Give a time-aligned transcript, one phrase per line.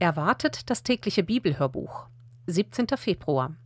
[0.00, 2.06] Erwartet das tägliche Bibelhörbuch.
[2.46, 2.86] 17.
[2.96, 3.56] Februar.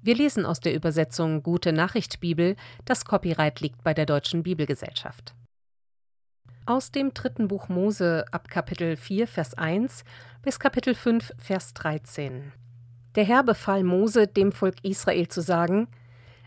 [0.00, 2.56] Wir lesen aus der Übersetzung Gute Nachricht Bibel.
[2.86, 5.34] Das Copyright liegt bei der Deutschen Bibelgesellschaft.
[6.64, 10.04] Aus dem dritten Buch Mose ab Kapitel 4, Vers 1
[10.40, 12.52] bis Kapitel 5, Vers 13.
[13.14, 15.88] Der Herr befahl Mose, dem Volk Israel zu sagen: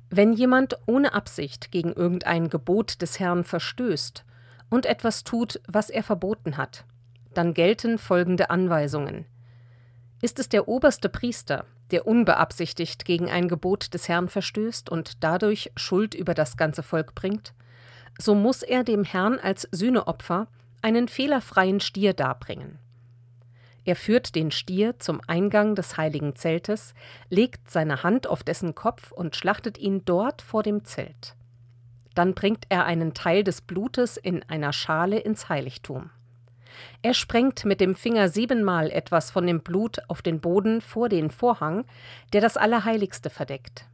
[0.09, 4.25] Wenn jemand ohne Absicht gegen irgendein Gebot des Herrn verstößt
[4.71, 6.85] und etwas tut, was er verboten hat,
[7.38, 9.25] dann gelten folgende Anweisungen.
[10.21, 15.71] Ist es der oberste Priester, der unbeabsichtigt gegen ein Gebot des Herrn verstößt und dadurch
[15.75, 17.54] Schuld über das ganze Volk bringt,
[18.18, 20.47] so muss er dem Herrn als Sühneopfer
[20.82, 22.79] einen fehlerfreien Stier darbringen.
[23.83, 26.96] Er führt den Stier zum Eingang des heiligen Zeltes,
[27.29, 31.36] legt seine Hand auf dessen Kopf und schlachtet ihn dort vor dem Zelt.
[32.16, 36.09] Dann bringt er einen Teil des Blutes in einer Schale ins Heiligtum.
[37.02, 41.30] Er sprengt mit dem Finger siebenmal etwas von dem Blut auf den Boden vor den
[41.30, 41.86] Vorhang,
[42.33, 43.86] der das Allerheiligste verdeckt.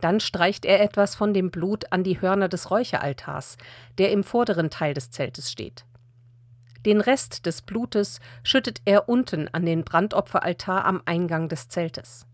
[0.00, 3.56] Dann streicht er etwas von dem Blut an die Hörner des Räucheraltars,
[3.98, 5.84] der im vorderen Teil des Zeltes steht.
[6.86, 12.26] Den Rest des Blutes schüttet er unten an den Brandopferaltar am Eingang des Zeltes.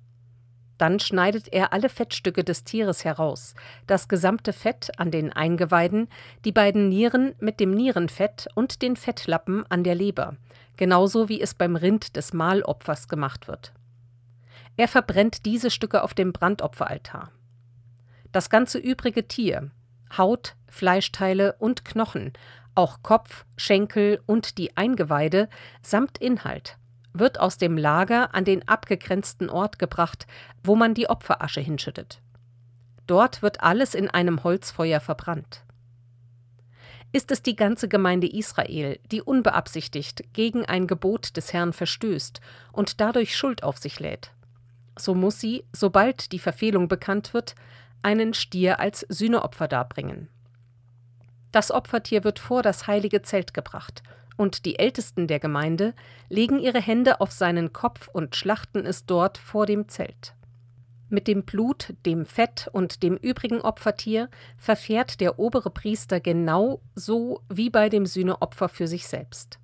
[0.78, 3.54] Dann schneidet er alle Fettstücke des Tieres heraus,
[3.86, 6.08] das gesamte Fett an den Eingeweiden,
[6.44, 10.36] die beiden Nieren mit dem Nierenfett und den Fettlappen an der Leber,
[10.76, 13.72] genauso wie es beim Rind des Mahlopfers gemacht wird.
[14.76, 17.30] Er verbrennt diese Stücke auf dem Brandopferaltar.
[18.32, 19.70] Das ganze übrige Tier,
[20.18, 22.34] Haut, Fleischteile und Knochen,
[22.74, 25.48] auch Kopf, Schenkel und die Eingeweide
[25.80, 26.76] samt Inhalt
[27.18, 30.26] wird aus dem Lager an den abgegrenzten Ort gebracht,
[30.62, 32.20] wo man die Opferasche hinschüttet.
[33.06, 35.62] Dort wird alles in einem Holzfeuer verbrannt.
[37.12, 42.40] Ist es die ganze Gemeinde Israel, die unbeabsichtigt gegen ein Gebot des Herrn verstößt
[42.72, 44.32] und dadurch Schuld auf sich lädt,
[44.98, 47.54] so muss sie, sobald die Verfehlung bekannt wird,
[48.02, 50.28] einen Stier als Sühneopfer darbringen.
[51.52, 54.02] Das Opfertier wird vor das heilige Zelt gebracht
[54.36, 55.94] und die Ältesten der Gemeinde
[56.28, 60.34] legen ihre Hände auf seinen Kopf und schlachten es dort vor dem Zelt.
[61.08, 67.42] Mit dem Blut, dem Fett und dem übrigen Opfertier verfährt der obere Priester genau so
[67.48, 69.60] wie bei dem Sühneopfer für sich selbst.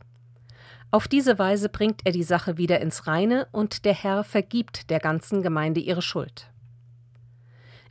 [0.93, 5.01] Auf diese Weise bringt er die Sache wieder ins Reine und der Herr vergibt der
[5.01, 6.52] ganzen Gemeinde ihre Schuld.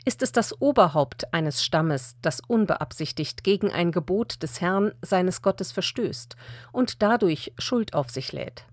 [0.03, 5.71] Ist es das Oberhaupt eines Stammes, das unbeabsichtigt gegen ein Gebot des Herrn seines Gottes
[5.71, 6.35] verstößt
[6.71, 8.65] und dadurch Schuld auf sich lädt?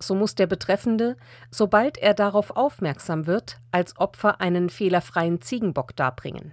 [0.00, 1.16] So muss der Betreffende,
[1.52, 6.52] sobald er darauf aufmerksam wird, als Opfer einen fehlerfreien Ziegenbock darbringen.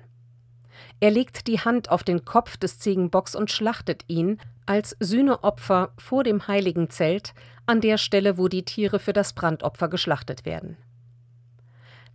[0.99, 6.23] Er legt die Hand auf den Kopf des Ziegenbocks und schlachtet ihn als Sühneopfer vor
[6.23, 7.33] dem heiligen Zelt
[7.65, 10.77] an der Stelle, wo die Tiere für das Brandopfer geschlachtet werden.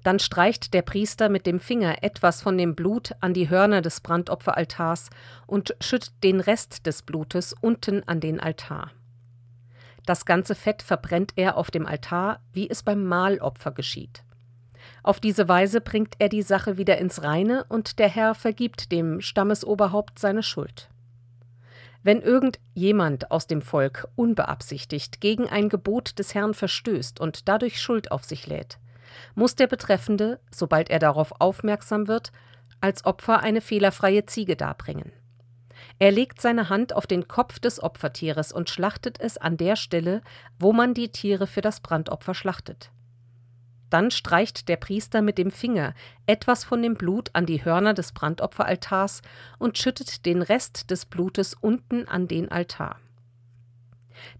[0.04, 4.02] Dann streicht der Priester mit dem Finger etwas von dem Blut an die Hörner des
[4.02, 5.08] Brandopferaltars
[5.46, 8.92] und schüttet den Rest des Blutes unten an den Altar.
[10.04, 14.22] Das ganze Fett verbrennt er auf dem Altar, wie es beim Mahlopfer geschieht.
[15.02, 19.22] Auf diese Weise bringt er die Sache wieder ins Reine und der Herr vergibt dem
[19.22, 20.90] Stammesoberhaupt seine Schuld.
[22.02, 28.12] Wenn irgendjemand aus dem Volk unbeabsichtigt gegen ein Gebot des Herrn verstößt und dadurch Schuld
[28.12, 28.78] auf sich lädt,
[29.34, 32.32] muss der Betreffende, sobald er darauf aufmerksam wird,
[32.80, 35.12] als Opfer eine fehlerfreie Ziege darbringen.
[35.98, 40.22] Er legt seine Hand auf den Kopf des Opfertieres und schlachtet es an der Stelle,
[40.58, 42.90] wo man die Tiere für das Brandopfer schlachtet.
[43.90, 45.94] Dann streicht der Priester mit dem Finger
[46.26, 49.22] etwas von dem Blut an die Hörner des Brandopferaltars
[49.58, 52.96] und schüttet den Rest des Blutes unten an den Altar.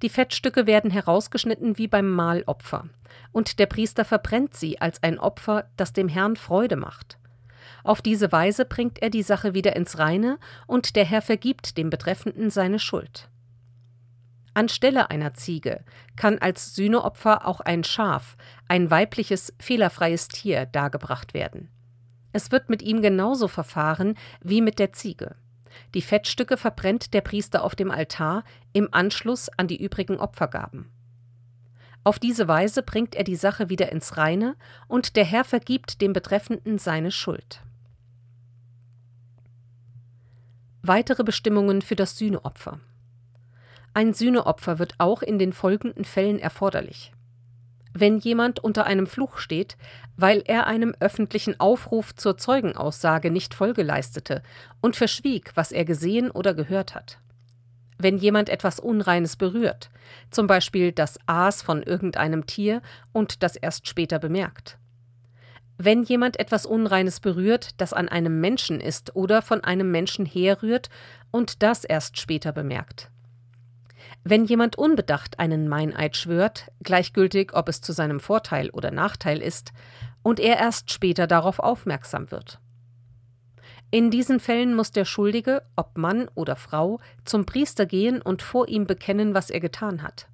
[0.02, 2.88] Die Fettstücke werden herausgeschnitten wie beim Mahlopfer,
[3.32, 7.18] und der Priester verbrennt sie als ein Opfer, das dem Herrn Freude macht.
[7.82, 11.90] Auf diese Weise bringt er die Sache wieder ins Reine, und der Herr vergibt dem
[11.90, 13.28] Betreffenden seine Schuld.
[14.54, 15.84] Anstelle einer Ziege
[16.16, 18.36] kann als Sühneopfer auch ein Schaf,
[18.68, 21.68] ein weibliches, fehlerfreies Tier, dargebracht werden.
[22.32, 25.36] Es wird mit ihm genauso verfahren wie mit der Ziege.
[25.94, 30.90] Die Fettstücke verbrennt der Priester auf dem Altar im Anschluss an die übrigen Opfergaben.
[32.04, 34.56] Auf diese Weise bringt er die Sache wieder ins Reine
[34.88, 37.62] und der Herr vergibt dem Betreffenden seine Schuld.
[40.82, 42.78] Weitere Bestimmungen für das Sühneopfer.
[43.94, 47.12] Ein Sühneopfer wird auch in den folgenden Fällen erforderlich
[47.94, 49.76] wenn jemand unter einem Fluch steht,
[50.16, 54.42] weil er einem öffentlichen Aufruf zur Zeugenaussage nicht Folge leistete
[54.80, 57.18] und verschwieg, was er gesehen oder gehört hat.
[57.98, 59.90] wenn jemand etwas Unreines berührt,
[60.30, 62.82] zum Beispiel das Aas von irgendeinem Tier
[63.12, 64.78] und das erst später bemerkt.
[65.78, 70.88] Wenn jemand etwas Unreines berührt, das an einem Menschen ist oder von einem Menschen herrührt
[71.30, 73.10] und das erst später bemerkt.
[74.24, 79.72] Wenn jemand unbedacht einen Meineid schwört, gleichgültig ob es zu seinem Vorteil oder Nachteil ist,
[80.22, 82.58] und er erst später darauf aufmerksam wird.
[83.90, 88.66] In diesen Fällen muss der Schuldige, ob Mann oder Frau, zum Priester gehen und vor
[88.68, 90.26] ihm bekennen, was er getan hat.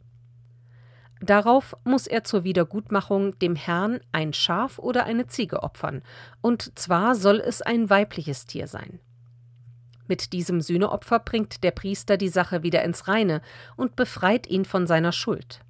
[1.21, 6.03] Darauf muss er zur Wiedergutmachung dem Herrn ein Schaf oder eine Ziege opfern,
[6.41, 9.01] und zwar soll es ein weibliches Tier sein.
[10.11, 13.43] Mit diesem Sühneopfer bringt der Priester die Sache wieder ins Reine
[13.77, 15.61] und befreit ihn von seiner Schuld.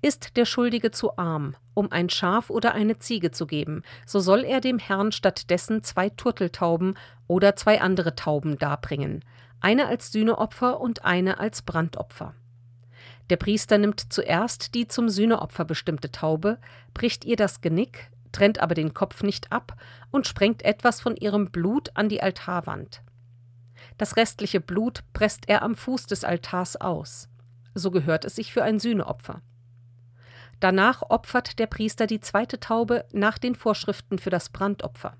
[0.00, 4.42] Ist der Schuldige zu arm, um ein Schaf oder eine Ziege zu geben, so soll
[4.42, 6.96] er dem Herrn stattdessen zwei Turteltauben
[7.26, 9.22] oder zwei andere Tauben darbringen,
[9.60, 12.34] eine als Sühneopfer und eine als Brandopfer.
[13.28, 16.56] Der Priester nimmt zuerst die zum Sühneopfer bestimmte Taube,
[16.94, 19.76] bricht ihr das Genick, trennt aber den Kopf nicht ab
[20.10, 23.02] und sprengt etwas von ihrem Blut an die Altarwand.
[23.96, 27.28] Das restliche Blut presst er am Fuß des Altars aus.
[27.74, 29.40] So gehört es sich für ein Sühneopfer.
[30.60, 35.16] Danach opfert der Priester die zweite Taube nach den Vorschriften für das Brandopfer.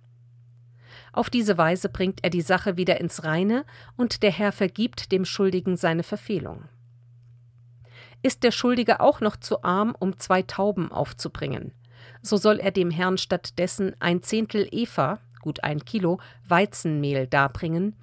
[1.13, 3.65] Auf diese Weise bringt er die Sache wieder ins Reine
[3.97, 6.65] und der Herr vergibt dem Schuldigen seine Verfehlung.
[8.23, 11.73] Ist der Schuldige auch noch zu arm, um zwei Tauben aufzubringen,
[12.25, 17.94] so soll er dem Herrn stattdessen ein Zehntel Eva, gut ein Kilo, Weizenmehl darbringen.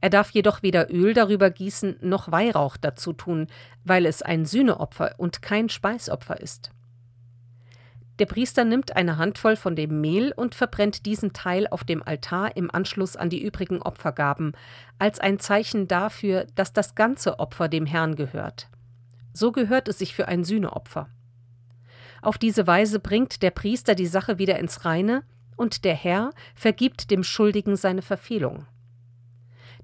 [0.00, 3.48] Er darf jedoch weder Öl darüber gießen noch Weihrauch dazu tun,
[3.84, 6.70] weil es ein Sühneopfer und kein Speisopfer ist.
[8.18, 12.56] Der Priester nimmt eine Handvoll von dem Mehl und verbrennt diesen Teil auf dem Altar
[12.56, 14.52] im Anschluss an die übrigen Opfergaben,
[14.98, 18.68] als ein Zeichen dafür, dass das ganze Opfer dem Herrn gehört.
[19.34, 21.10] So gehört es sich für ein Sühneopfer.
[22.26, 25.22] Auf diese Weise bringt der Priester die Sache wieder ins Reine,
[25.54, 28.66] und der Herr vergibt dem Schuldigen seine Verfehlung.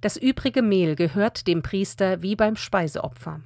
[0.01, 3.43] Das übrige Mehl gehört dem Priester wie beim Speiseopfer.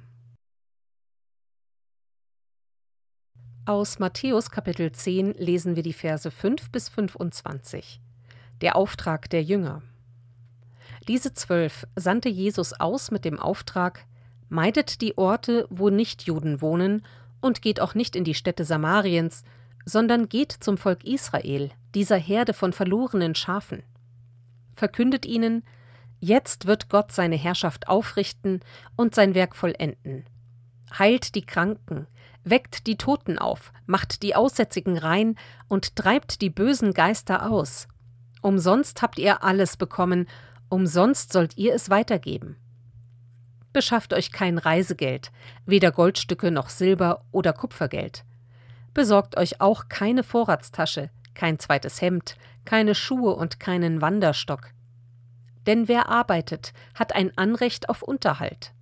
[3.67, 8.01] Aus Matthäus Kapitel 10 lesen wir die Verse 5 bis 25.
[8.61, 9.83] Der Auftrag der Jünger.
[11.07, 14.07] Diese zwölf sandte Jesus aus mit dem Auftrag:
[14.49, 17.03] Meidet die Orte, wo Nichtjuden wohnen,
[17.41, 19.43] und geht auch nicht in die Städte Samariens,
[19.85, 23.83] sondern geht zum Volk Israel, dieser Herde von verlorenen Schafen.
[24.75, 25.63] Verkündet ihnen:
[26.19, 28.61] Jetzt wird Gott seine Herrschaft aufrichten
[28.95, 30.25] und sein Werk vollenden.
[30.97, 32.07] Heilt die Kranken,
[32.43, 35.35] weckt die Toten auf, macht die Aussätzigen rein
[35.67, 37.87] und treibt die bösen Geister aus.
[38.41, 40.27] Umsonst habt ihr alles bekommen,
[40.69, 42.57] umsonst sollt ihr es weitergeben.
[43.73, 45.31] Beschafft euch kein Reisegeld,
[45.65, 48.23] weder Goldstücke noch Silber oder Kupfergeld.
[48.93, 52.35] Besorgt euch auch keine Vorratstasche, kein zweites Hemd,
[52.65, 54.71] keine Schuhe und keinen Wanderstock.
[55.67, 58.73] Denn wer arbeitet, hat ein Anrecht auf Unterhalt.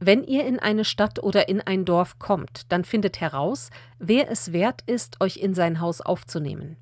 [0.00, 4.52] Wenn ihr in eine Stadt oder in ein Dorf kommt, dann findet heraus, wer es
[4.52, 6.76] wert ist, euch in sein Haus aufzunehmen.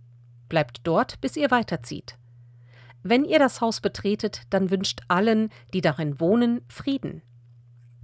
[0.48, 2.18] Bleibt dort, bis ihr weiterzieht.
[3.08, 7.22] Wenn ihr das Haus betretet, dann wünscht allen, die darin wohnen, Frieden.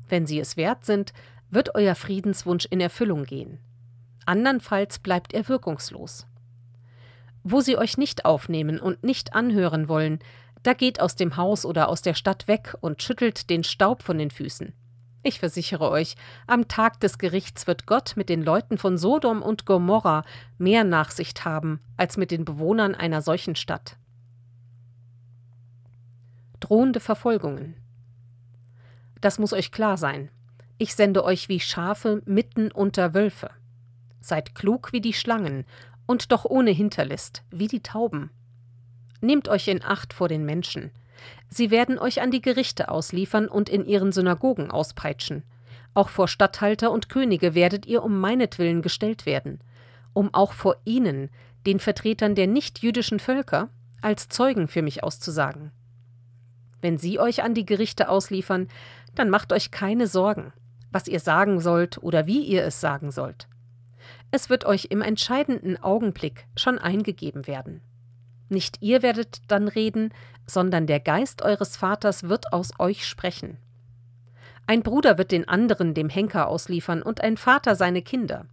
[0.06, 1.12] Wenn sie es wert sind,
[1.50, 3.58] wird euer Friedenswunsch in Erfüllung gehen.
[4.26, 6.28] Andernfalls bleibt er wirkungslos.
[7.42, 10.20] Wo sie euch nicht aufnehmen und nicht anhören wollen,
[10.62, 14.18] da geht aus dem Haus oder aus der Stadt weg und schüttelt den Staub von
[14.18, 14.72] den Füßen.
[15.24, 16.14] Ich versichere euch,
[16.46, 20.22] am Tag des Gerichts wird Gott mit den Leuten von Sodom und Gomorra
[20.58, 23.96] mehr Nachsicht haben als mit den Bewohnern einer solchen Stadt.
[26.62, 27.76] Drohende Verfolgungen.
[29.20, 30.30] Das muss euch klar sein.
[30.78, 33.50] Ich sende euch wie Schafe mitten unter Wölfe.
[34.20, 35.64] Seid klug wie die Schlangen
[36.06, 38.30] und doch ohne Hinterlist, wie die Tauben.
[39.20, 40.90] Nehmt euch in Acht vor den Menschen,
[41.48, 45.42] Sie werden euch an die Gerichte ausliefern und in ihren Synagogen auspeitschen.
[45.94, 49.60] Auch vor Statthalter und Könige werdet ihr um meinetwillen gestellt werden,
[50.14, 51.30] um auch vor ihnen,
[51.66, 53.68] den Vertretern der nichtjüdischen Völker,
[54.00, 55.70] als Zeugen für mich auszusagen.
[56.82, 58.68] Wenn sie euch an die Gerichte ausliefern,
[59.14, 60.52] dann macht euch keine Sorgen,
[60.90, 63.48] was ihr sagen sollt oder wie ihr es sagen sollt.
[64.30, 67.80] Es wird euch im entscheidenden Augenblick schon eingegeben werden.
[68.48, 70.12] Nicht ihr werdet dann reden,
[70.46, 73.56] sondern der Geist eures Vaters wird aus euch sprechen.
[74.66, 78.46] Ein Bruder wird den anderen dem Henker ausliefern und ein Vater seine Kinder.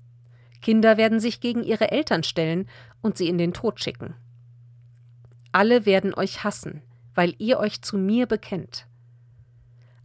[0.61, 2.67] Kinder werden sich gegen ihre Eltern stellen
[3.01, 4.15] und sie in den Tod schicken.
[5.51, 6.81] Alle werden euch hassen,
[7.19, 8.87] weil ihr euch zu mir bekennt.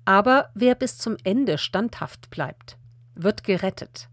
[0.04, 2.76] Aber wer bis zum Ende standhaft bleibt,
[3.14, 4.08] wird gerettet.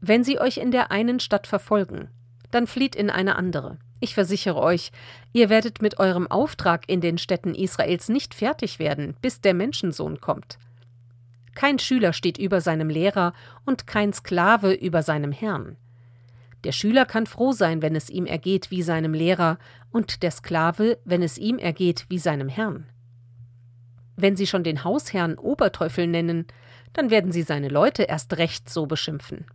[0.00, 2.08] Wenn sie euch in der einen Stadt verfolgen,
[2.50, 3.78] dann flieht in eine andere.
[4.00, 4.90] Ich versichere euch,
[5.32, 10.20] ihr werdet mit eurem Auftrag in den Städten Israels nicht fertig werden, bis der Menschensohn
[10.20, 10.58] kommt.
[11.54, 13.32] Kein Schüler steht über seinem Lehrer
[13.64, 15.76] und kein Sklave über seinem Herrn.
[16.64, 19.58] Der Schüler kann froh sein, wenn es ihm ergeht wie seinem Lehrer,
[19.90, 22.88] und der Sklave, wenn es ihm ergeht wie seinem Herrn.
[24.16, 26.46] Wenn Sie schon den Hausherrn Oberteufel nennen,
[26.92, 29.46] dann werden Sie seine Leute erst recht so beschimpfen.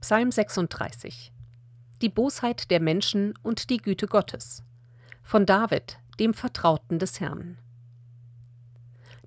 [0.00, 1.32] Psalm 36
[2.00, 4.62] Die Bosheit der Menschen und die Güte Gottes
[5.24, 7.58] von David, dem Vertrauten des Herrn.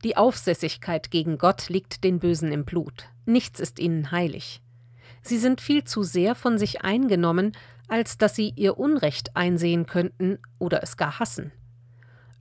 [0.03, 4.61] Die Aufsässigkeit gegen Gott liegt den Bösen im Blut, nichts ist ihnen heilig.
[5.21, 7.51] Sie sind viel zu sehr von sich eingenommen,
[7.89, 11.51] als dass sie ihr Unrecht einsehen könnten oder es gar hassen.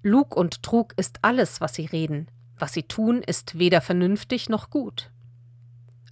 [0.03, 4.71] Lug und Trug ist alles, was sie reden, was sie tun, ist weder vernünftig noch
[4.71, 5.11] gut.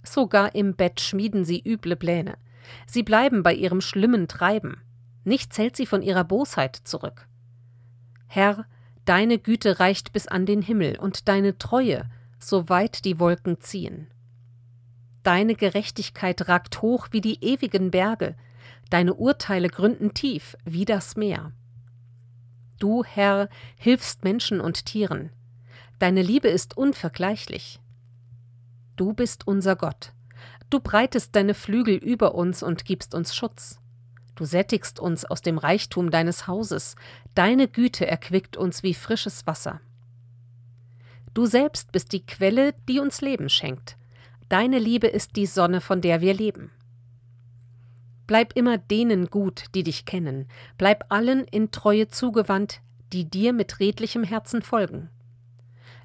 [0.03, 2.37] Sogar im Bett schmieden sie üble Pläne.
[2.85, 4.81] Sie bleiben bei ihrem schlimmen Treiben.
[5.23, 7.27] Nichts hält sie von ihrer Bosheit zurück.
[8.27, 8.65] Herr,
[9.07, 12.09] deine Güte reicht bis an den Himmel und deine Treue,
[12.39, 14.07] so weit die Wolken ziehen.
[15.23, 18.35] Deine Gerechtigkeit ragt hoch wie die ewigen Berge,
[18.89, 21.53] deine Urteile gründen tief wie das Meer.
[22.79, 25.31] Du, Herr, hilfst Menschen und Tieren.
[25.99, 27.79] Deine Liebe ist unvergleichlich.
[28.97, 30.13] Du bist unser Gott.
[30.69, 33.79] Du breitest deine Flügel über uns und gibst uns Schutz.
[34.37, 36.95] Du sättigst uns aus dem Reichtum deines Hauses,
[37.33, 39.81] deine Güte erquickt uns wie frisches Wasser.
[41.33, 43.97] Du selbst bist die Quelle, die uns Leben schenkt.
[44.47, 46.69] Deine Liebe ist die Sonne, von der wir leben.
[48.27, 52.81] Bleib immer denen gut, die dich kennen, bleib allen in Treue zugewandt,
[53.13, 55.09] die dir mit redlichem Herzen folgen.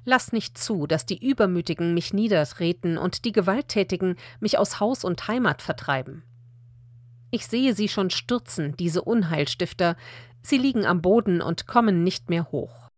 [0.05, 5.27] Lass nicht zu, dass die Übermütigen mich niedertreten und die Gewalttätigen mich aus Haus und
[5.27, 6.23] Heimat vertreiben.
[7.33, 9.97] Ich sehe sie schon stürzen, diese Unheilstifter,
[10.43, 12.91] sie liegen am Boden und kommen nicht mehr hoch.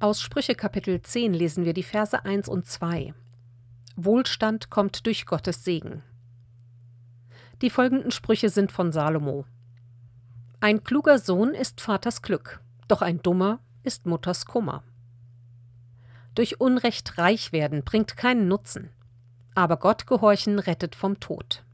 [0.00, 3.12] Aus Sprüche Kapitel 10 lesen wir die Verse 1 und 2.
[3.94, 6.02] Wohlstand kommt durch Gottes Segen.
[7.60, 9.44] Die folgenden Sprüche sind von Salomo.
[10.60, 14.82] Ein kluger Sohn ist Vaters Glück, doch ein dummer ist Mutters Kummer.
[16.34, 18.88] Durch Unrecht reich werden bringt keinen Nutzen,
[19.54, 21.64] aber Gott gehorchen rettet vom Tod.